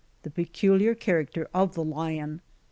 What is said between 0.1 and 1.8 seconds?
THE PECULTAK CHAEACTEE OF